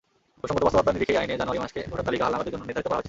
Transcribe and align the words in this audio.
প্রসঙ্গত, 0.39 0.61
বাস্তবতার 0.65 0.95
নিরিখেই 0.95 1.19
আইনে 1.21 1.39
জানুয়ারি 1.39 1.61
মাসকে 1.63 1.81
ভোটার 1.91 2.05
তালিকা 2.07 2.23
হালনাগাদের 2.25 2.53
জন্য 2.53 2.63
নির্ধারিত 2.65 2.87
করা 2.89 2.95
হয়েছে। 2.95 2.99